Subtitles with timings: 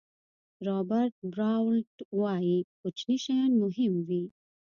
[0.67, 4.23] رابرټ براولټ وایي کوچني شیان مهم وي.